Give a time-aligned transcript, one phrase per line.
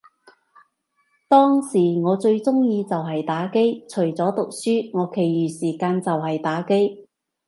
[1.27, 7.07] 當時我最鍾意就係打機，除咗讀書，我其餘時間就係打機